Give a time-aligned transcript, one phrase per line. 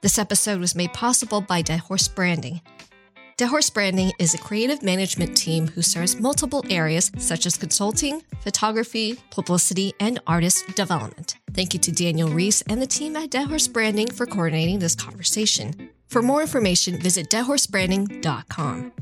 [0.00, 2.60] This episode was made possible by Dead Horse Branding.
[3.36, 8.22] Dead Horse Branding is a creative management team who serves multiple areas such as consulting,
[8.40, 11.36] photography, publicity, and artist development.
[11.52, 14.94] Thank you to Daniel Reese and the team at Dead Horse Branding for coordinating this
[14.94, 15.90] conversation.
[16.06, 18.92] For more information, visit deadhorsebranding.com.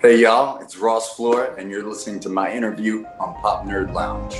[0.00, 4.34] Hey y'all, it's Ross Flora, and you're listening to my interview on Pop Nerd Lounge.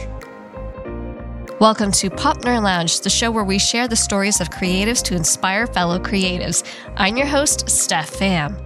[1.58, 5.14] Welcome to Pop Nerd Lounge, the show where we share the stories of creatives to
[5.14, 6.62] inspire fellow creatives.
[6.96, 8.65] I'm your host, Steph Pham.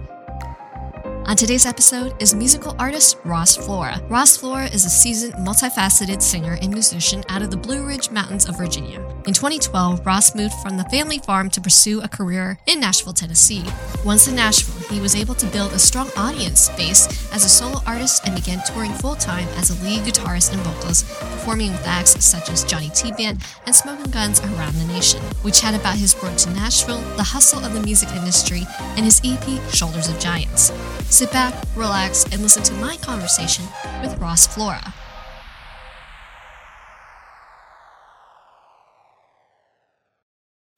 [1.25, 4.01] On today's episode is musical artist Ross Flora.
[4.09, 8.49] Ross Flora is a seasoned, multifaceted singer and musician out of the Blue Ridge Mountains
[8.49, 8.99] of Virginia.
[9.27, 13.63] In 2012, Ross moved from the family farm to pursue a career in Nashville, Tennessee.
[14.03, 17.79] Once in Nashville, he was able to build a strong audience base as a solo
[17.85, 22.21] artist and began touring full time as a lead guitarist and vocalist, performing with acts
[22.25, 25.21] such as Johnny T Band and Smoking Guns around the nation.
[25.43, 28.63] We chat about his road to Nashville, the hustle of the music industry,
[28.97, 30.71] and his EP, Shoulders of Giants.
[31.11, 33.65] Sit back, relax, and listen to my conversation
[34.01, 34.93] with Ross Flora.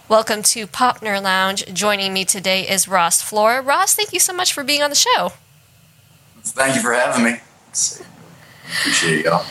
[0.09, 1.71] Welcome to Pop Nerd Lounge.
[1.71, 3.61] Joining me today is Ross Flora.
[3.61, 5.33] Ross, thank you so much for being on the show.
[6.41, 7.39] Thank you for having me.
[8.79, 9.45] Appreciate y'all.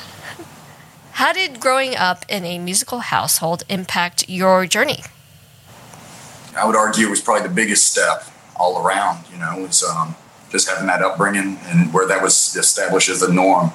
[1.13, 5.05] How did growing up in a musical household impact your journey?
[6.57, 8.25] I would argue it was probably the biggest step
[8.57, 9.27] all around.
[9.33, 10.17] You know, was um,
[10.53, 13.72] just having that upbringing and where that was established as a norm.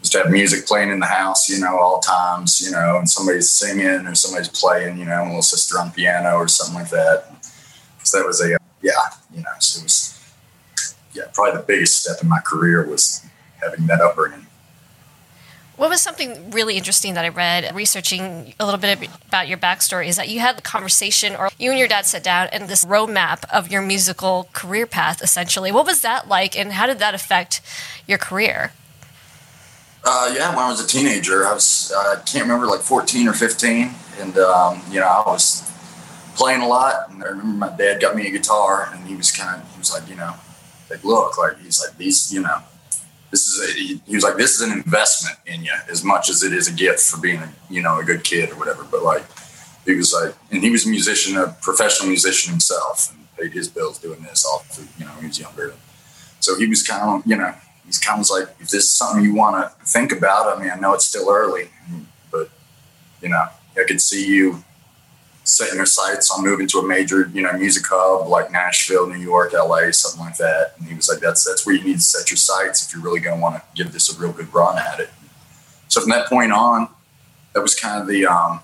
[0.00, 3.08] Just to have music playing in the house, you know, all times, you know, and
[3.08, 6.90] somebody's singing or somebody's playing, you know, a little sister on piano or something like
[6.90, 7.24] that.
[8.04, 8.92] So that was a, yeah,
[9.34, 10.32] you know, so it was,
[11.14, 13.24] yeah, probably the biggest step in my career was
[13.60, 14.46] having that upbringing.
[15.76, 20.08] What was something really interesting that I read researching a little bit about your backstory
[20.08, 22.82] is that you had a conversation or you and your dad sat down and this
[22.82, 25.70] roadmap of your musical career path essentially.
[25.70, 27.60] What was that like and how did that affect
[28.06, 28.72] your career?
[30.02, 33.32] Uh, yeah, when I was a teenager, I was, I can't remember, like 14 or
[33.32, 33.90] 15.
[34.20, 35.70] And, um, you know, I was
[36.36, 37.10] playing a lot.
[37.10, 39.78] And I remember my dad got me a guitar and he was kind of, he
[39.78, 40.34] was like, you know,
[40.88, 42.62] like, look, like, he's like, these, you know,
[43.36, 46.42] this is a, he was like, this is an investment in you as much as
[46.42, 48.82] it is a gift for being, a, you know, a good kid or whatever.
[48.84, 49.24] But like,
[49.84, 53.68] he was like, and he was a musician, a professional musician himself and paid his
[53.68, 55.74] bills doing this all through, you know, he was younger.
[56.40, 57.52] So he was kind of, you know,
[57.84, 60.70] he's kind of like, if this is something you want to think about, I mean,
[60.70, 61.68] I know it's still early,
[62.30, 62.48] but
[63.20, 63.44] you know,
[63.76, 64.64] I could see you
[65.46, 69.18] setting your sights on moving to a major, you know, music hub like Nashville, New
[69.18, 70.74] York, LA, something like that.
[70.78, 73.02] And he was like, that's that's where you need to set your sights if you're
[73.02, 75.10] really going to want to give this a real good run at it.
[75.88, 76.88] So from that point on,
[77.52, 78.60] that was kind of the um,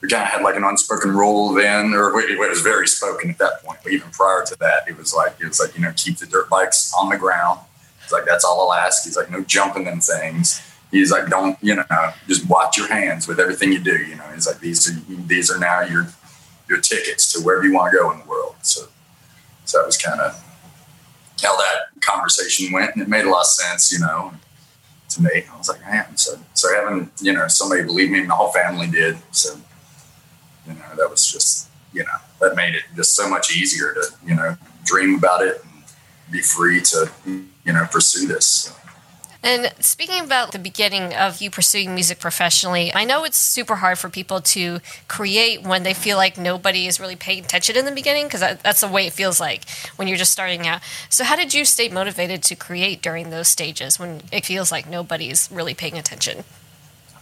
[0.00, 3.38] we kind of had like an unspoken rule then, or it was very spoken at
[3.38, 3.80] that point.
[3.82, 6.26] But even prior to that, it was like it was like you know keep the
[6.26, 7.60] dirt bikes on the ground.
[8.02, 9.04] It's like that's all I'll ask.
[9.04, 10.62] He's like no jumping them things.
[10.90, 11.84] He's like don't you know
[12.26, 13.96] just watch your hands with everything you do.
[13.96, 16.08] You know he's like these are these are now your
[16.68, 18.56] your tickets to wherever you want to go in the world.
[18.62, 18.86] So
[19.64, 20.32] so that was kind of
[21.42, 23.92] how that conversation went, and it made a lot of sense.
[23.92, 24.32] You know
[25.10, 25.44] to me.
[25.52, 28.88] I was like, man, so so having you know somebody believe me, my whole family
[28.88, 29.18] did.
[29.32, 29.56] So
[30.66, 34.02] you know that was just you know that made it just so much easier to
[34.26, 35.84] you know dream about it and
[36.30, 38.46] be free to you know pursue this.
[38.46, 38.74] So.
[39.42, 43.98] And speaking about the beginning of you pursuing music professionally, I know it's super hard
[43.98, 47.90] for people to create when they feel like nobody is really paying attention in the
[47.90, 50.82] beginning, because that's the way it feels like when you're just starting out.
[51.08, 54.86] So, how did you stay motivated to create during those stages when it feels like
[54.86, 56.44] nobody's really paying attention?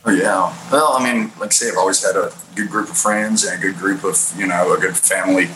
[0.04, 0.56] Oh, yeah.
[0.72, 3.58] Well, I mean, like I say, I've always had a good group of friends and
[3.58, 5.50] a good group of, you know, a good family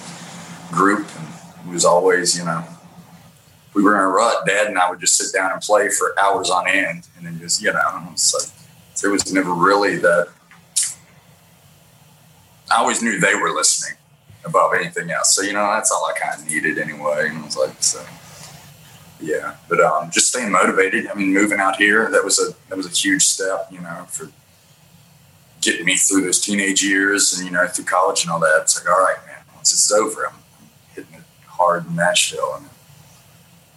[0.71, 1.09] group.
[1.17, 1.29] And
[1.69, 2.65] it was always, you know,
[3.75, 6.15] we were in a rut, Dad and I would just sit down and play for
[6.21, 8.49] hours on end, and then just you know, like
[9.01, 10.29] there was never really that.
[12.71, 13.99] I always knew they were listening
[14.45, 17.29] above anything else, so you know that's all I kind of needed anyway.
[17.29, 18.05] And I was like, so
[19.21, 21.07] yeah, but um, just staying motivated.
[21.07, 24.05] I mean, moving out here that was a that was a huge step, you know,
[24.09, 24.29] for
[25.61, 28.61] getting me through those teenage years and you know through college and all that.
[28.63, 30.35] It's like, all right, man, once this is over, I'm
[30.95, 32.67] hitting it hard in Nashville and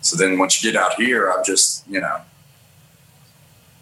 [0.06, 2.22] so then once you get out here, I'm just, you know,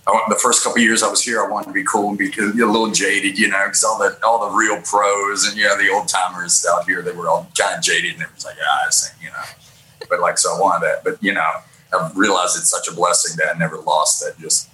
[0.07, 2.31] I the first couple years I was here, I wanted to be cool and be
[2.39, 5.77] a little jaded, you know, because all the all the real pros and you know
[5.77, 8.55] the old timers out here, they were all kind of jaded, and it was like,
[8.65, 10.07] ah, this you know.
[10.09, 11.51] But like, so I wanted that, but you know,
[11.93, 14.69] I've realized it's such a blessing that I never lost that just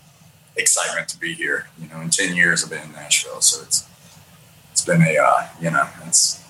[0.56, 1.68] excitement to be here.
[1.82, 3.88] You know, in ten years I've been in Nashville, so it's
[4.72, 6.44] it's been a uh, you know it's.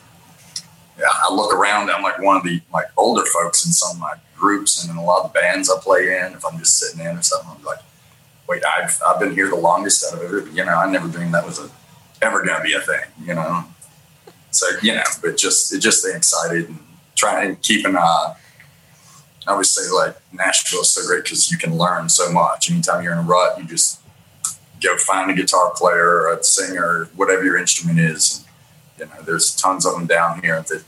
[1.04, 4.16] I look around, I'm like one of the like older folks in some of my
[4.36, 6.34] groups and in a lot of the bands I play in.
[6.34, 7.80] If I'm just sitting in or something, I'm like,
[8.48, 10.56] wait, I've I've been here the longest out of everybody.
[10.56, 11.70] You know, I never dreamed that was a
[12.22, 13.06] ever going to be a thing.
[13.24, 13.66] You know,
[14.52, 16.80] so you know, but just it just excited and
[17.16, 18.36] trying and keeping uh
[19.48, 22.70] I always say like Nashville is so great because you can learn so much.
[22.70, 24.00] Anytime you're in a rut, you just
[24.82, 28.46] go find a guitar player or a singer, whatever your instrument is.
[29.00, 30.84] And, you know, there's tons of them down here that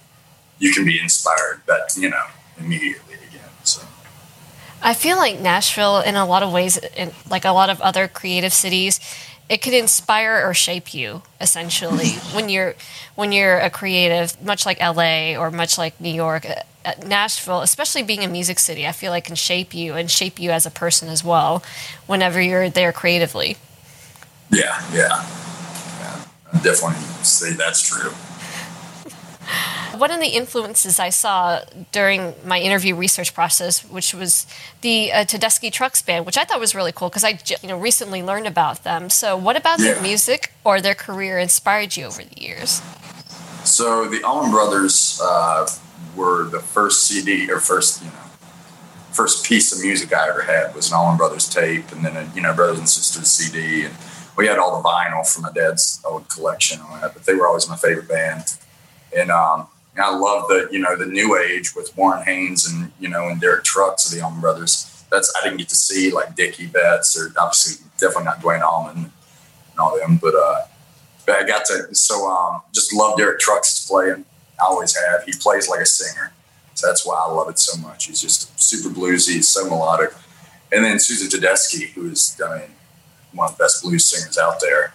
[0.62, 2.24] you can be inspired, but you know,
[2.58, 3.50] immediately again.
[3.64, 3.82] So.
[4.82, 8.08] I feel like Nashville, in a lot of ways, in, like a lot of other
[8.08, 9.00] creative cities,
[9.50, 12.76] it could inspire or shape you essentially when you're
[13.16, 16.46] when you're a creative much like LA or much like New York
[16.86, 20.40] uh, Nashville especially being a music city I feel like can shape you and shape
[20.40, 21.64] you as a person as well
[22.08, 23.58] whenever you're there creatively
[24.50, 25.22] yeah yeah,
[26.00, 26.26] yeah.
[26.54, 28.14] I definitely say that's true
[30.02, 31.62] one of the influences I saw
[31.92, 34.48] during my interview research process, which was
[34.82, 37.78] the uh, Tedeschi Trucks Band, which I thought was really cool because I you know
[37.78, 39.12] recently learned about them.
[39.12, 39.94] So, what about yeah.
[39.94, 42.82] their music or their career inspired you over the years?
[43.64, 45.70] So, the Allman Brothers uh,
[46.16, 48.26] were the first CD or first you know
[49.12, 52.28] first piece of music I ever had was an Allman Brothers tape, and then a
[52.34, 53.94] you know Brothers and Sisters CD, and
[54.36, 57.14] we had all the vinyl from my dad's old collection that.
[57.14, 58.58] But they were always my favorite band,
[59.16, 59.68] and um,
[59.98, 63.42] I love the you know the new age with Warren Haynes and you know and
[63.42, 65.06] Derek Trucks of the Allman Brothers.
[65.12, 68.98] That's I didn't get to see like Dickey Betts or obviously definitely not Duane Allman
[69.72, 70.62] and all them, but uh,
[71.26, 74.26] but I got to so um just love Derek Trucks' playing.
[74.62, 75.24] I always have.
[75.24, 76.32] He plays like a singer,
[76.74, 78.06] so that's why I love it so much.
[78.06, 80.14] He's just super bluesy, so melodic.
[80.72, 82.70] And then Susan Tedeschi, who is I mean
[83.34, 84.94] one of the best blues singers out there.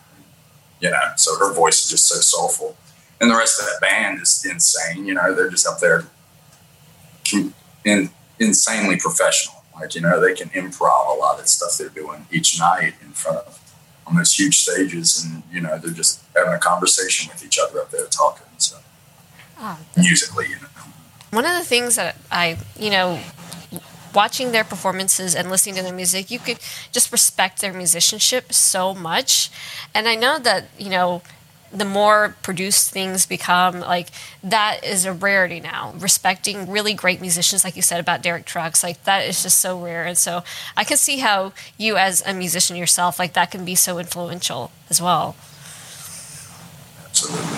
[0.80, 2.76] You know, so her voice is just so soulful
[3.20, 5.06] and the rest of that band is insane.
[5.06, 6.04] You know, they're just up there,
[7.84, 9.64] in, insanely professional.
[9.78, 13.12] Like you know, they can improv a lot of stuff they're doing each night in
[13.12, 13.60] front of
[14.06, 17.80] on those huge stages, and you know, they're just having a conversation with each other
[17.80, 18.46] up there talking.
[18.58, 18.78] So
[19.58, 20.68] oh, musically, you know.
[21.30, 23.20] One of the things that I, you know,
[24.14, 26.58] watching their performances and listening to their music, you could
[26.90, 29.50] just respect their musicianship so much.
[29.94, 31.22] And I know that, you know,
[31.72, 34.08] the more produced things become, like
[34.42, 35.94] that is a rarity now.
[35.98, 39.80] Respecting really great musicians, like you said about Derek Trucks, like that is just so
[39.80, 40.04] rare.
[40.04, 40.42] And so
[40.76, 44.70] I can see how you, as a musician yourself, like that can be so influential
[44.90, 45.36] as well.
[47.04, 47.56] Absolutely.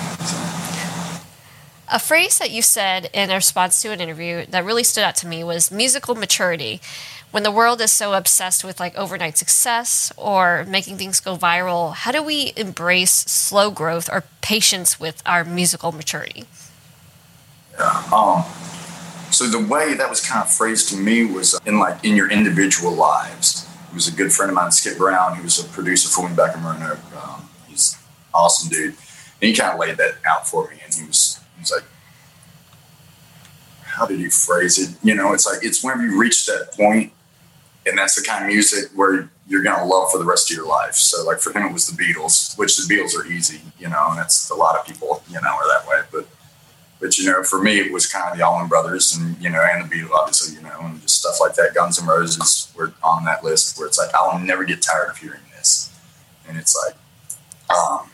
[1.91, 5.27] A phrase that you said in response to an interview that really stood out to
[5.27, 6.83] me was musical maturity
[7.31, 11.95] when the world is so obsessed with like overnight success or making things go viral,
[11.95, 16.47] how do we embrace slow growth or patience with our musical maturity?
[17.79, 18.03] Yeah.
[18.13, 18.45] Um,
[19.31, 22.31] so the way that was kind of phrased to me was in like in your
[22.31, 23.69] individual lives.
[23.91, 25.37] He was a good friend of mine, Skip Brown.
[25.37, 26.99] He was a producer for me back in Roanoke.
[27.15, 27.99] Um, he's
[28.33, 28.95] awesome dude.
[29.41, 31.85] And he kind of laid that out for me, and he was he was like,
[33.85, 34.97] "How did you phrase it?
[35.03, 37.13] You know, it's like it's whenever you reach that point
[37.89, 40.57] and that's the kind of music where you're going to love for the rest of
[40.57, 40.95] your life.
[40.95, 44.09] So, like for him, it was the Beatles, which the Beatles are easy, you know,
[44.11, 46.03] and that's a lot of people, you know, are that way.
[46.13, 46.29] But,
[47.01, 49.61] but you know, for me, it was kind of the Allman Brothers, and you know,
[49.61, 51.75] and the Beatles, obviously, you know, and just stuff like that.
[51.75, 55.17] Guns N' Roses were on that list, where it's like I'll never get tired of
[55.17, 55.95] hearing this,
[56.47, 56.97] and it's like,
[57.77, 58.11] um,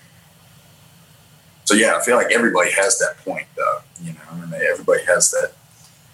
[1.65, 5.05] so yeah, I feel like everybody has that point, though, you know, I mean, everybody
[5.05, 5.53] has that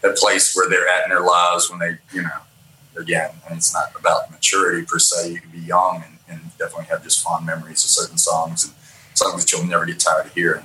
[0.01, 2.41] that place where they're at in their lives when they, you know
[3.01, 5.33] again, and it's not about maturity per se.
[5.33, 8.75] You can be young and, and, definitely have just fond memories of certain songs and
[9.15, 10.65] songs that you'll never get tired of hearing.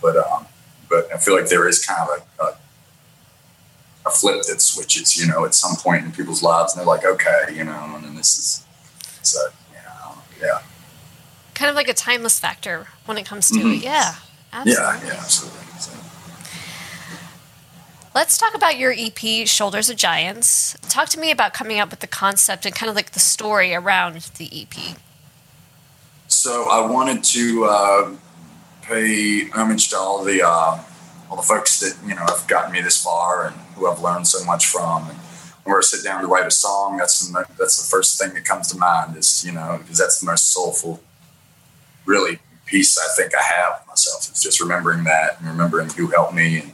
[0.00, 0.46] But um,
[0.88, 2.56] but I feel like there is kind of a, a,
[4.06, 7.04] a flip that switches, you know, at some point in people's lives, and they're like,
[7.04, 8.66] okay, you know, and then this is
[9.22, 9.40] so
[9.72, 10.62] yeah, yeah.
[11.54, 13.72] Kind of like a timeless factor when it comes to mm-hmm.
[13.72, 13.82] it.
[13.82, 14.14] Yeah.
[14.52, 15.08] Absolutely.
[15.08, 15.65] Yeah, yeah, absolutely.
[18.16, 20.74] Let's talk about your EP, Shoulders of Giants.
[20.88, 23.74] Talk to me about coming up with the concept and kind of like the story
[23.74, 24.96] around the EP.
[26.26, 28.16] So I wanted to uh,
[28.80, 30.82] pay homage to all the uh,
[31.28, 34.26] all the folks that you know have gotten me this far and who I've learned
[34.26, 35.10] so much from.
[35.10, 35.18] And
[35.64, 38.46] when I sit down to write a song, that's the, that's the first thing that
[38.46, 39.14] comes to mind.
[39.18, 41.02] Is you know because that's the most soulful,
[42.06, 44.26] really piece I think I have myself.
[44.30, 46.72] It's just remembering that and remembering who helped me and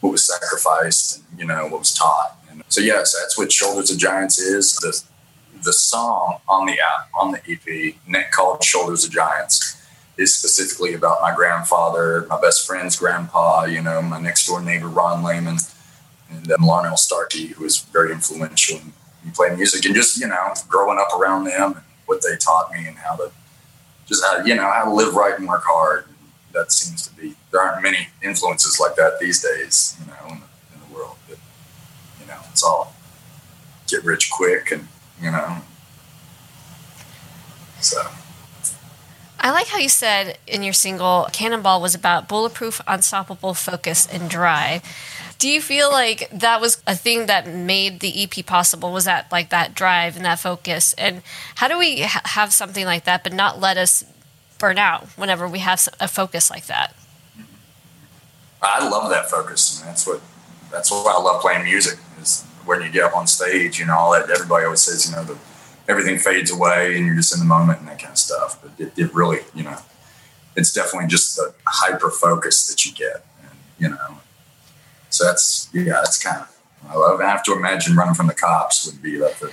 [0.00, 2.38] what was sacrificed and you know what was taught.
[2.50, 4.76] And so yes, that's what Shoulders of Giants is.
[4.76, 5.02] The
[5.64, 9.82] the song on the app on the EP, Nick called "Shoulders of Giants,"
[10.16, 14.88] is specifically about my grandfather, my best friend's grandpa, you know, my next door neighbor
[14.88, 15.58] Ron Lehman,
[16.30, 18.80] and um, Larnell Starkey, who was very influential
[19.24, 22.72] in playing music, and just you know, growing up around them and what they taught
[22.72, 23.30] me and how to
[24.06, 26.04] just how, you know how to live right and work hard.
[26.52, 30.40] That seems to be there aren't many influences like that these days, you know, in
[30.40, 31.16] the, in the world.
[31.28, 31.38] But
[32.20, 32.94] you know, it's all
[33.86, 34.88] get rich quick and
[35.20, 35.58] you know,
[37.80, 38.02] so.
[39.40, 44.28] I like how you said in your single, Cannonball was about bulletproof, unstoppable focus and
[44.28, 44.82] drive.
[45.38, 48.92] Do you feel like that was a thing that made the EP possible?
[48.92, 50.92] Was that like that drive and that focus?
[50.94, 51.22] And
[51.56, 54.04] how do we ha- have something like that, but not let us
[54.58, 56.94] burn out whenever we have a focus like that?
[58.60, 60.20] I love that focus, and that's what
[60.70, 61.98] that's why I love playing music.
[62.20, 65.16] Is when you get up on stage, you know, all that everybody always says, you
[65.16, 65.38] know, the
[65.88, 68.60] everything fades away and you're just in the moment and that kind of stuff.
[68.60, 69.78] But it, it really, you know,
[70.54, 74.18] it's definitely just the hyper focus that you get, and, you know.
[75.10, 77.20] So that's yeah, that's kind of I love.
[77.20, 79.52] I have to imagine running from the cops would be like the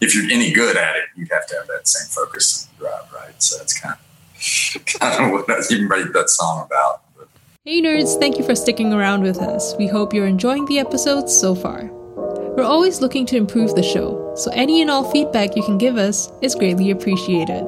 [0.00, 3.12] if you're any good at it, you'd have to have that same focus and drive,
[3.12, 3.42] right?
[3.42, 4.00] So that's kind of
[5.00, 7.02] kind of what I even write that song about.
[7.64, 9.74] Hey nerds, thank you for sticking around with us.
[9.76, 11.90] We hope you're enjoying the episodes so far.
[12.56, 15.96] We're always looking to improve the show, so any and all feedback you can give
[15.96, 17.64] us is greatly appreciated.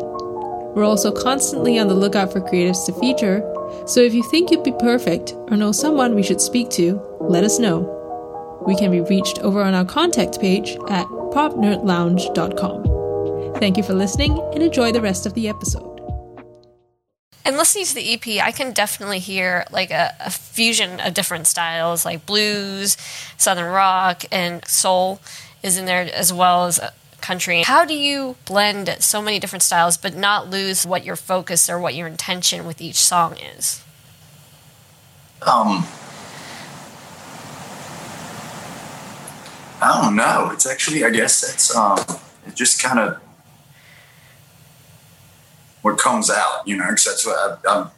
[0.74, 3.42] We're also constantly on the lookout for creatives to feature,
[3.86, 7.44] so if you think you'd be perfect or know someone we should speak to, let
[7.44, 8.62] us know.
[8.66, 13.60] We can be reached over on our contact page at popnerdlounge.com.
[13.60, 15.89] Thank you for listening and enjoy the rest of the episode.
[17.44, 21.46] And listening to the EP, I can definitely hear like a, a, fusion of different
[21.46, 22.98] styles, like blues,
[23.38, 25.20] southern rock, and soul
[25.62, 26.78] is in there as well as
[27.20, 27.62] country.
[27.62, 31.78] How do you blend so many different styles but not lose what your focus or
[31.78, 33.82] what your intention with each song is?
[35.42, 35.86] Um,
[39.80, 40.50] I don't know.
[40.52, 41.98] It's actually, I guess it's um,
[42.46, 43.20] it just kind of
[45.82, 47.90] what comes out, you know, because that's what I, I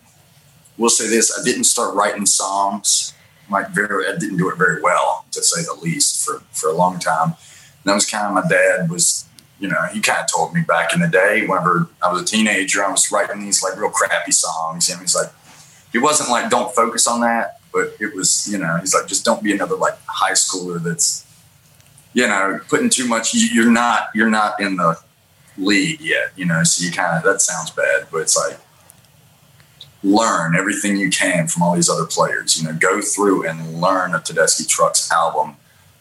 [0.79, 1.37] will say this.
[1.39, 3.15] I didn't start writing songs
[3.51, 6.75] like very, I didn't do it very well to say the least for, for a
[6.75, 7.29] long time.
[7.29, 9.27] And that was kind of my dad was,
[9.59, 12.25] you know, he kind of told me back in the day, whenever I was a
[12.25, 14.89] teenager, I was writing these like real crappy songs.
[14.89, 15.31] And he's like,
[15.93, 17.61] he wasn't like, don't focus on that.
[17.73, 21.27] But it was, you know, he's like, just don't be another like high schooler that's,
[22.13, 23.35] you know, putting too much.
[23.35, 24.99] You're not, you're not in the
[25.59, 28.59] league yet, you know, so you kind of, that sounds bad, but it's like,
[30.05, 34.15] learn everything you can from all these other players, you know, go through and learn
[34.15, 35.57] a Tedeschi Trucks album,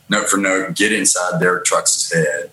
[0.10, 2.52] note for note, get inside Derek Trucks' head,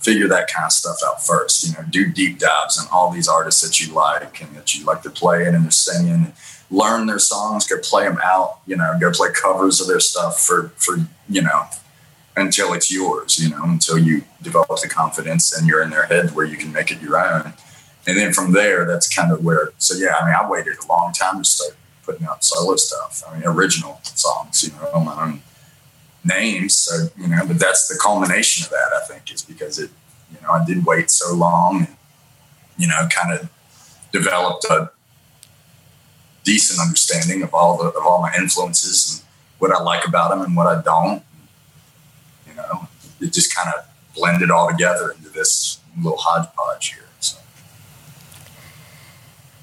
[0.00, 3.28] figure that kind of stuff out first, you know, do deep dives on all these
[3.28, 6.32] artists that you like and that you like to play and they're singing,
[6.70, 10.40] learn their songs, go play them out, you know, go play covers of their stuff
[10.40, 10.96] for, for,
[11.28, 11.66] you know,
[12.36, 16.34] until it's yours, you know, until you develop the confidence and you're in their head
[16.34, 17.52] where you can make it your own.
[18.06, 20.86] And then from there, that's kind of where, so yeah, I mean, I waited a
[20.86, 23.22] long time to start putting out solo stuff.
[23.28, 25.42] I mean, original songs, you know, on my own
[26.24, 26.74] names.
[26.74, 29.90] So, you know, but that's the culmination of that, I think, is because it,
[30.32, 31.96] you know, I did wait so long and,
[32.76, 33.48] you know, kind of
[34.10, 34.90] developed a
[36.44, 40.40] decent understanding of all the, of all my influences and what I like about them
[40.40, 41.22] and what I don't
[43.22, 47.04] it just kind of blended all together into this little hodgepodge here.
[47.20, 47.38] So.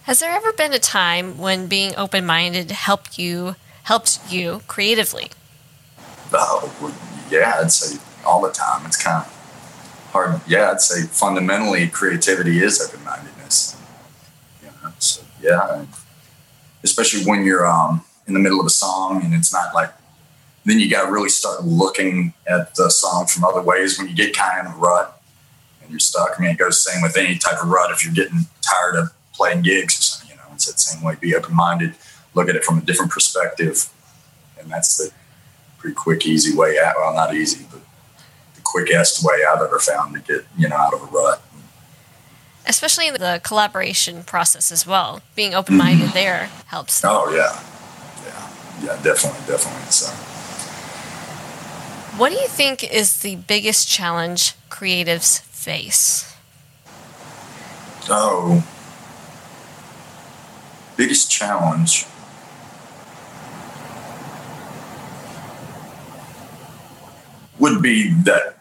[0.04, 5.30] Has there ever been a time when being open minded helped you helped you creatively?
[6.32, 6.96] Oh,
[7.32, 8.86] yeah, I'd say all the time.
[8.86, 10.42] It's kind of hard.
[10.48, 13.76] Yeah, I'd say fundamentally creativity is open mindedness.
[14.62, 15.86] You know, so yeah,
[16.84, 19.92] especially when you're um, in the middle of a song and it's not like
[20.70, 24.16] then you got to really start looking at the song from other ways when you
[24.16, 25.22] get kind of in a rut
[25.82, 26.36] and you're stuck.
[26.38, 27.92] I mean, it goes the same with any type of rut.
[27.92, 31.16] If you're getting tired of playing gigs or something, you know, it's that same way.
[31.20, 31.96] Be open minded,
[32.34, 33.90] look at it from a different perspective.
[34.60, 35.12] And that's the
[35.78, 36.96] pretty quick, easy way out.
[36.98, 37.82] Well, not easy, but
[38.56, 41.42] the quickest way I've ever found to get, you know, out of a rut.
[42.68, 45.22] Especially in the collaboration process as well.
[45.36, 46.14] Being open minded mm-hmm.
[46.14, 47.04] there helps.
[47.04, 47.64] Oh, yeah.
[48.26, 48.96] Yeah.
[48.96, 49.90] Yeah, definitely, definitely.
[49.90, 50.39] So.
[52.20, 56.36] What do you think is the biggest challenge creatives face?
[58.10, 58.62] Oh,
[60.98, 62.06] biggest challenge.
[67.58, 68.58] Would be that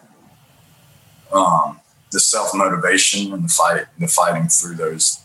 [1.32, 1.80] um,
[2.12, 5.18] the self motivation and the fight, the fighting through those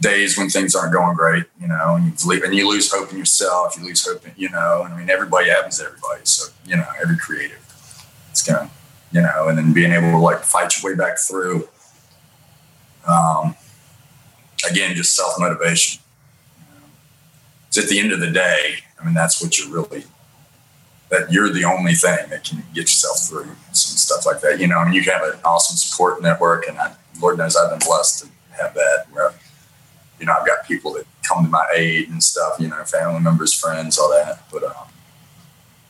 [0.00, 3.18] days when things aren't going great, you know, and you and you lose hope in
[3.18, 6.20] yourself, you lose hope in, you know, and I mean, everybody happens to everybody.
[6.24, 7.60] So, you know, every creative,
[8.30, 8.72] it's going to,
[9.12, 11.68] you know, and then being able to like fight your way back through.
[13.06, 13.54] Um,
[14.68, 16.02] again, just self motivation.
[17.74, 20.04] You at the end of the day, I mean, that's what you're really,
[21.10, 24.60] that you're the only thing that can get yourself through some stuff like that.
[24.60, 27.56] You know, I mean, you can have an awesome support network, and I, Lord knows
[27.56, 28.28] I've been blessed to
[28.62, 29.32] have that where
[30.18, 33.20] you know, I've got people that come to my aid and stuff, you know, family
[33.20, 34.44] members, friends, all that.
[34.50, 34.86] But, um,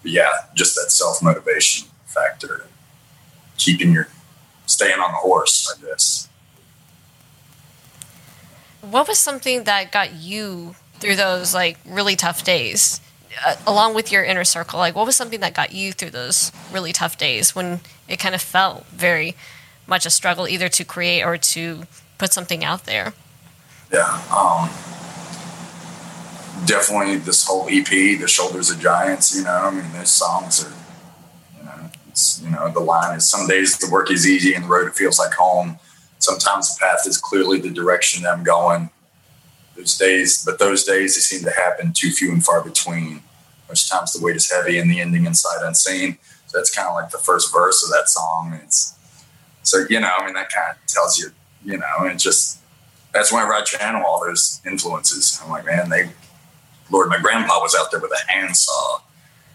[0.03, 2.67] but yeah, just that self motivation factor,
[3.57, 4.09] keeping your
[4.67, 6.29] staying on the horse, I guess.
[8.81, 13.01] What was something that got you through those like really tough days,
[13.47, 14.79] uh, along with your inner circle?
[14.79, 18.35] Like, what was something that got you through those really tough days when it kind
[18.35, 19.35] of felt very
[19.87, 21.85] much a struggle, either to create or to
[22.19, 23.15] put something out there?
[23.95, 24.69] Yeah, um,
[26.67, 30.73] definitely this whole EP, "The Shoulders of Giants." You know, I mean, those songs are,
[31.59, 34.65] you know, it's, you know, the line is, "Some days the work is easy and
[34.65, 35.79] the road feels like home.
[36.19, 38.91] Sometimes the path is clearly the direction I'm going."
[39.77, 43.23] Those days, but those days they seem to happen too few and far between.
[43.69, 46.19] Most times the weight is heavy and the ending inside unseen.
[46.47, 48.59] So that's kind of like the first verse of that song.
[48.63, 48.95] It's
[49.63, 51.31] so you know, I mean, that kind of tells you,
[51.65, 52.59] you know, and just
[53.15, 55.41] that's whenever I channel all those influences.
[55.43, 56.11] I'm like, man, they,
[56.91, 59.01] Lord, my grandpa was out there with a handsaw,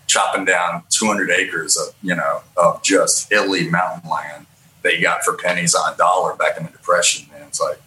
[0.07, 4.47] chopping down 200 acres of, you know, of just hilly mountain land
[4.81, 7.29] that he got for pennies on a dollar back in the Depression.
[7.35, 7.81] And it's like,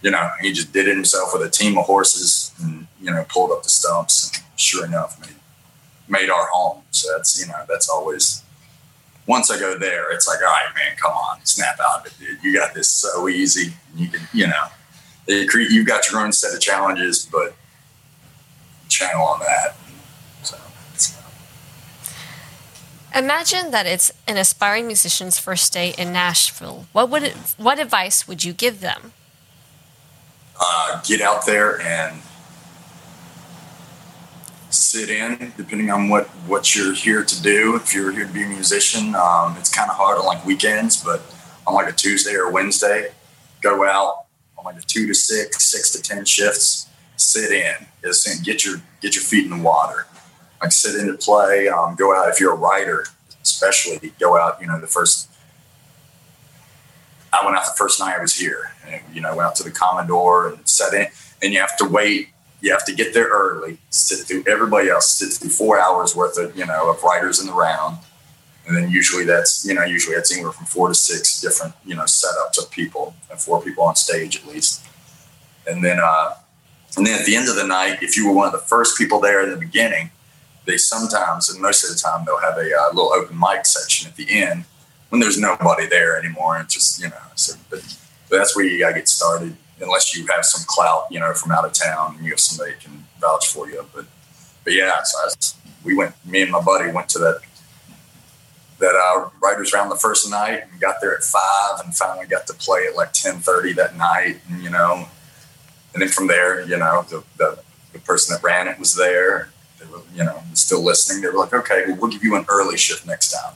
[0.00, 3.26] you know, he just did it himself with a team of horses and, you know,
[3.28, 5.34] pulled up the stumps and sure enough made,
[6.08, 6.82] made our home.
[6.92, 8.44] So that's, you know, that's always,
[9.26, 12.18] once I go there, it's like, all right, man, come on, snap out of it,
[12.18, 12.38] dude.
[12.44, 13.74] You got this so easy.
[13.96, 14.66] You can, you know,
[15.26, 17.54] you've got your own set of challenges, but
[18.88, 19.76] channel on that.
[20.42, 20.56] So,
[23.14, 26.86] Imagine that it's an aspiring musician's first day in Nashville.
[26.92, 29.12] What would it, what advice would you give them?
[30.60, 32.20] Uh, get out there and
[34.70, 37.76] sit in, depending on what what you're here to do.
[37.76, 41.02] If you're here to be a musician, um, it's kind of hard on like weekends,
[41.02, 41.22] but
[41.66, 43.12] on like a Tuesday or Wednesday,
[43.60, 44.23] go out,
[44.64, 46.88] like a two to six, six to ten shifts.
[47.16, 50.06] Sit in, just get your get your feet in the water.
[50.60, 51.68] Like sit in to play.
[51.68, 53.06] Um, go out if you're a writer,
[53.42, 54.60] especially go out.
[54.60, 55.30] You know the first.
[57.32, 58.70] I went out the first night I was here.
[58.86, 61.08] And, you know, went out to the Commodore and sat in,
[61.42, 62.28] and you have to wait.
[62.60, 66.38] You have to get there early, sit through everybody else, sit through four hours worth
[66.38, 67.98] of you know of writers in the round
[68.66, 71.94] and then usually that's you know usually that's anywhere from four to six different you
[71.94, 74.84] know setups of people and four people on stage at least.
[75.66, 76.34] And then uh
[76.96, 78.96] and then at the end of the night if you were one of the first
[78.96, 80.10] people there in the beginning
[80.64, 84.08] they sometimes and most of the time they'll have a uh, little open mic section
[84.08, 84.64] at the end
[85.10, 86.56] when there's nobody there anymore.
[86.56, 87.80] And just you know so but,
[88.30, 91.52] but that's where you gotta get started unless you have some clout you know from
[91.52, 93.84] out of town and you have somebody can vouch for you.
[93.94, 94.06] But
[94.64, 95.28] but yeah so I,
[95.84, 97.42] we went me and my buddy went to that
[98.78, 102.46] that uh, writers around the first night and got there at five and finally got
[102.46, 105.06] to play at like 10.30 that night and you know
[105.92, 107.58] and then from there you know the, the,
[107.92, 109.50] the person that ran it was there.
[109.78, 111.22] They were you know still listening.
[111.22, 113.54] They were like okay well, we'll give you an early shift next time.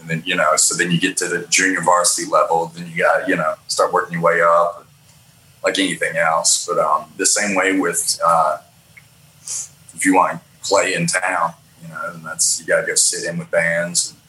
[0.00, 2.98] And then you know so then you get to the junior varsity level then you
[2.98, 4.86] got you know start working your way up
[5.64, 6.66] like anything else.
[6.66, 8.58] But um, the same way with uh,
[9.40, 12.94] if you want to play in town you know and that's you got to go
[12.94, 14.27] sit in with bands gotta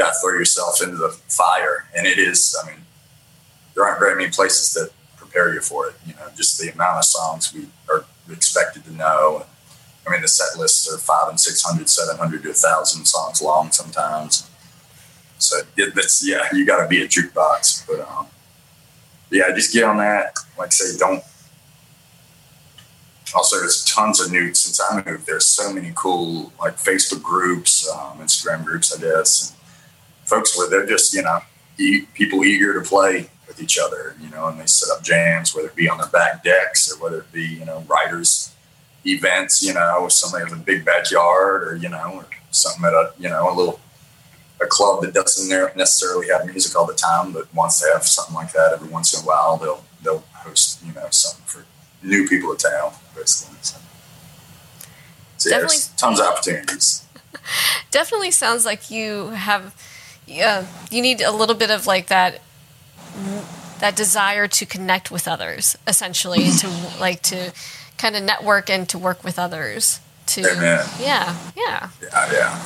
[0.00, 1.86] gotta throw yourself into the fire.
[1.96, 2.80] And it is, I mean,
[3.74, 5.94] there aren't very many places that prepare you for it.
[6.06, 9.46] You know, just the amount of songs we are expected to know.
[10.06, 13.70] I mean, the set lists are five and 600, 700 to a thousand songs long
[13.70, 14.48] sometimes.
[15.38, 17.86] So it, it's, yeah, you got to be a jukebox.
[17.86, 18.26] But um,
[19.30, 20.34] yeah, just get on that.
[20.58, 21.22] Like I say, don't
[23.34, 25.26] also there's tons of new since I moved.
[25.26, 29.56] There's so many cool like Facebook groups, um, Instagram groups, I guess.
[30.30, 31.40] Folks where they're just you know
[31.78, 35.54] e- people eager to play with each other, you know, and they set up jams,
[35.54, 38.54] whether it be on their back decks or whether it be you know writers
[39.04, 42.92] events, you know, with somebody has a big backyard or you know or something at
[42.92, 43.80] a you know a little
[44.62, 48.34] a club that doesn't necessarily have music all the time, but wants to have something
[48.34, 51.66] like that every once in a while, they'll they'll host you know something for
[52.06, 53.58] new people to town, basically.
[53.62, 53.78] So,
[55.38, 57.06] so yeah, definitely tons of opportunities.
[57.90, 59.74] definitely sounds like you have
[60.30, 62.40] yeah, you need a little bit of like that
[63.80, 66.68] that desire to connect with others, essentially, to
[67.00, 67.52] like to
[67.98, 70.00] kind of network and to work with others.
[70.26, 70.86] To Amen.
[71.00, 71.88] yeah, yeah.
[72.00, 72.58] Yeah, yeah.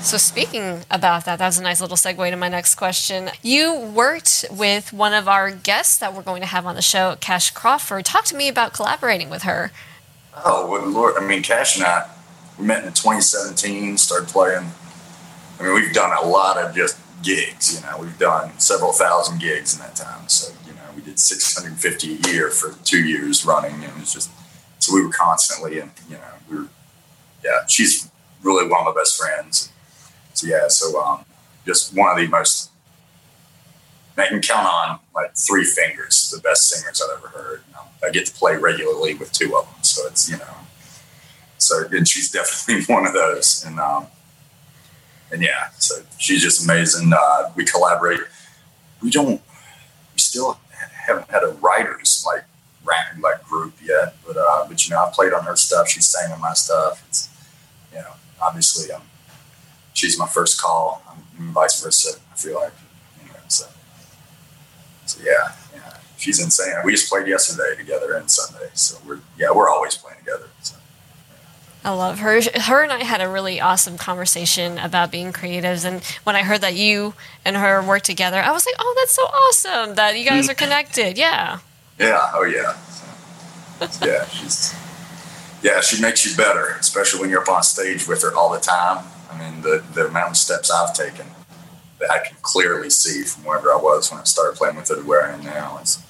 [0.00, 3.28] So speaking about that, that was a nice little segue to my next question.
[3.42, 7.16] You worked with one of our guests that we're going to have on the show,
[7.20, 8.06] Cash Crawford.
[8.06, 9.72] Talk to me about collaborating with her.
[10.42, 11.16] Oh, well, Lord.
[11.18, 12.08] I mean, Cash and I,
[12.58, 14.64] we met in 2017, started playing.
[15.58, 17.98] I mean, we've done a lot of just gigs, you know.
[17.98, 20.28] We've done several thousand gigs in that time.
[20.28, 23.74] So, you know, we did 650 a year for two years running.
[23.74, 24.30] And it was just,
[24.78, 26.68] so we were constantly, and, you know, we were,
[27.44, 28.10] yeah, she's
[28.42, 29.72] really one of my best friends.
[30.34, 31.24] So, yeah, so um,
[31.66, 32.70] just one of the most,
[34.16, 37.62] I can count on like three fingers, the best singers I've ever heard.
[38.02, 39.82] I get to play regularly with two of them.
[39.82, 40.54] So it's, you know,
[41.58, 43.64] so, and she's definitely one of those.
[43.66, 44.06] And, um,
[45.32, 47.12] and yeah, so she's just amazing.
[47.12, 48.20] Uh, we collaborate.
[49.02, 49.40] We don't,
[50.12, 50.58] we still
[51.06, 52.44] haven't had a writers like
[52.84, 55.88] rap like group yet, but uh, but you know, I played on her stuff.
[55.88, 57.04] She sang on my stuff.
[57.08, 57.28] It's
[57.92, 58.12] you know,
[58.42, 59.02] obviously, um,
[59.92, 61.02] she's my first call,
[61.38, 62.18] vice versa.
[62.32, 62.72] I feel like,
[63.48, 63.66] so
[65.06, 66.74] so yeah, yeah, she's insane.
[66.84, 70.39] We just played yesterday together and Sunday, so we're yeah, we're always playing together.
[71.82, 72.40] I love her.
[72.42, 75.84] Her and I had a really awesome conversation about being creatives.
[75.84, 77.14] And when I heard that you
[77.44, 80.54] and her work together, I was like, oh, that's so awesome that you guys are
[80.54, 80.58] mm.
[80.58, 81.16] connected.
[81.16, 81.60] Yeah.
[81.98, 82.30] Yeah.
[82.34, 82.76] Oh, yeah.
[84.04, 84.26] Yeah.
[84.26, 84.74] She's,
[85.62, 88.60] yeah, she makes you better, especially when you're up on stage with her all the
[88.60, 89.04] time.
[89.30, 91.26] I mean, the, the amount of steps I've taken
[91.98, 94.96] that I can clearly see from wherever I was when I started playing with her
[94.96, 96.02] to where I am now is,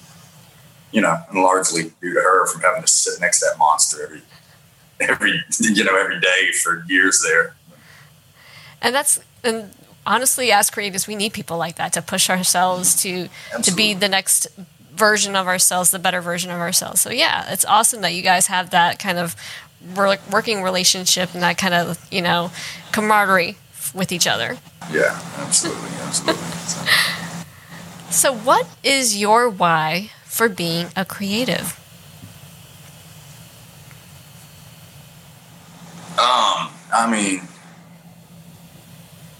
[0.91, 4.03] you know, and largely due to her from having to sit next to that monster
[4.03, 4.21] every
[5.01, 7.55] every you know every day for years there.
[8.81, 9.71] And that's and
[10.05, 13.63] honestly, as creatives, we need people like that to push ourselves to Absolutely.
[13.63, 14.47] to be the next
[14.93, 17.01] version of ourselves, the better version of ourselves.
[17.01, 19.35] So yeah, it's awesome that you guys have that kind of
[20.31, 22.51] working relationship and that kind of you know
[22.91, 23.57] camaraderie
[23.93, 24.57] with each other.
[24.91, 26.43] Yeah, absolutely, absolutely.
[26.43, 26.85] So.
[28.09, 31.77] so, what is your why for being a creative?
[36.11, 37.41] Um, I mean,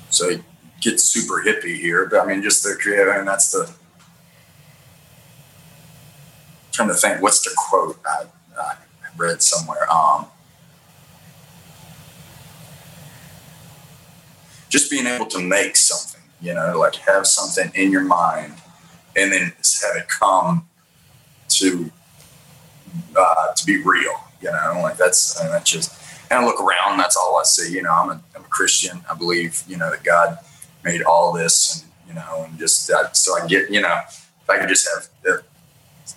[0.09, 0.41] so it
[0.81, 3.71] gets super hippie here, but I mean, just the creative, and that's the.
[6.71, 8.25] trying to think, what's the quote I,
[8.57, 8.75] I
[9.17, 9.91] read somewhere?
[9.91, 10.25] Um,
[14.69, 18.55] just being able to make something, you know, like have something in your mind,
[19.15, 19.53] and then
[19.83, 20.67] have it come
[21.49, 21.91] to
[23.17, 24.13] uh, to be real.
[24.41, 26.00] You know, like that's and that's just
[26.39, 27.73] of look around, that's all I see.
[27.73, 29.01] You know, I'm a, I'm a Christian.
[29.09, 30.37] I believe, you know, that God
[30.83, 34.49] made all this, and you know, and just that, so I get, you know, if
[34.49, 35.43] I could just have the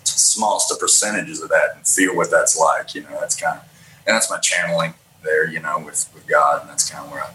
[0.03, 3.65] smallest of percentages of that and feel what that's like, you know, that's kind of,
[4.07, 7.23] and that's my channeling there, you know, with with God, and that's kind of where
[7.23, 7.31] I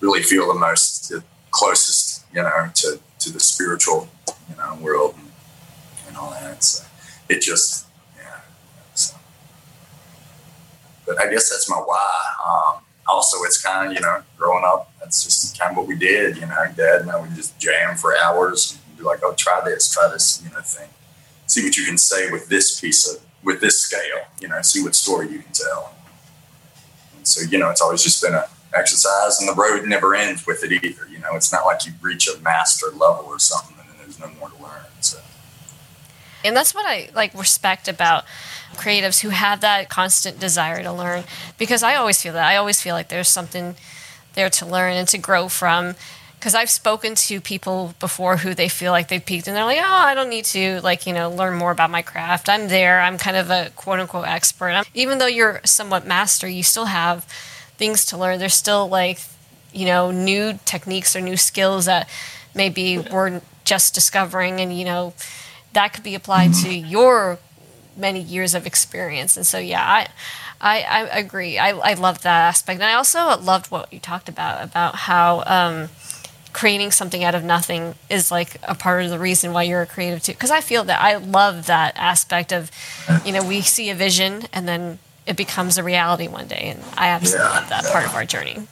[0.00, 4.08] really feel the most, the closest, you know, to to the spiritual,
[4.50, 5.30] you know, world and,
[6.08, 6.62] and all that.
[6.62, 6.84] So
[7.28, 7.85] it just
[11.06, 12.22] but I guess that's my why.
[12.46, 14.92] Um, also, it's kind of you know growing up.
[15.00, 16.36] That's just kind of what we did.
[16.36, 18.72] You know, Dad and I would just jam for hours.
[18.72, 20.88] And be like, "Oh, try this, try this," you know, thing.
[21.46, 24.24] See what you can say with this piece of with this scale.
[24.40, 25.94] You know, see what story you can tell.
[27.16, 30.46] And so you know, it's always just been a exercise, and the road never ends
[30.46, 31.06] with it either.
[31.08, 34.18] You know, it's not like you reach a master level or something, and then there's
[34.18, 34.84] no more to learn.
[35.00, 35.18] So.
[36.44, 38.24] And that's what I like respect about
[38.74, 41.24] creatives who have that constant desire to learn
[41.58, 42.46] because I always feel that.
[42.46, 43.76] I always feel like there's something
[44.34, 45.94] there to learn and to grow from.
[46.38, 49.80] Because I've spoken to people before who they feel like they've peaked and they're like,
[49.80, 52.48] oh, I don't need to like you know learn more about my craft.
[52.48, 53.00] I'm there.
[53.00, 54.68] I'm kind of a quote unquote expert.
[54.68, 57.24] I'm, even though you're somewhat master, you still have
[57.78, 58.38] things to learn.
[58.38, 59.18] There's still like
[59.72, 62.08] you know new techniques or new skills that
[62.54, 65.14] maybe we're just discovering, and you know
[65.72, 67.38] that could be applied to your
[67.96, 69.36] many years of experience.
[69.36, 70.08] And so, yeah, I,
[70.60, 71.58] I, I agree.
[71.58, 72.80] I, I love that aspect.
[72.80, 75.88] And I also loved what you talked about, about how um,
[76.52, 79.86] creating something out of nothing is like a part of the reason why you're a
[79.86, 80.32] creative too.
[80.32, 82.70] Because I feel that I love that aspect of,
[83.24, 86.72] you know, we see a vision and then it becomes a reality one day.
[86.74, 87.92] And I absolutely yeah, love that yeah.
[87.92, 88.66] part of our journey.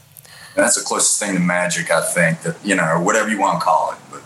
[0.54, 3.58] That's the closest thing to magic, I think, that, you know, or whatever you want
[3.58, 3.98] to call it.
[4.10, 4.22] But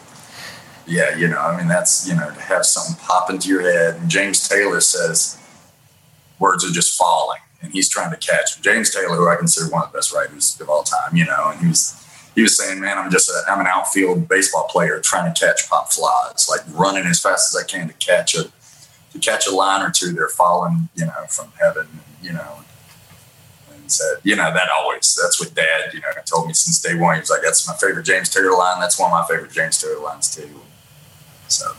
[0.89, 3.97] yeah, you know, I mean, that's, you know, to have something pop into your head.
[3.97, 5.39] And James Taylor says
[6.39, 8.61] words are just falling and he's trying to catch.
[8.63, 11.51] James Taylor, who I consider one of the best writers of all time, you know,
[11.51, 11.95] and he was,
[12.35, 15.69] he was saying, "Man, I'm just a, I'm an outfield baseball player trying to catch
[15.69, 18.45] pop flies, like running as fast as I can to catch a
[19.13, 20.13] to catch a line or two.
[20.13, 21.89] They're falling, you know, from heaven,
[22.23, 22.61] you know."
[23.75, 26.95] And said, you know, that always that's what Dad, you know, told me since day
[26.95, 27.17] one.
[27.17, 28.79] He was like, "That's my favorite James Taylor line.
[28.79, 30.49] That's one of my favorite James Taylor lines too."
[31.49, 31.75] So.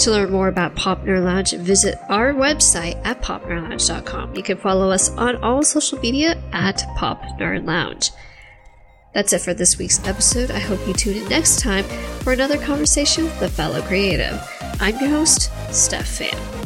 [0.00, 4.34] To learn more about Pop Nerd Lounge, visit our website at popnerdlounge.com.
[4.34, 8.10] You can follow us on all social media at Pop Nerd Lounge.
[9.12, 10.50] That's it for this week's episode.
[10.50, 11.84] I hope you tune in next time
[12.22, 14.40] for another conversation with a fellow creative.
[14.80, 16.59] I'm your host, Steph Pham.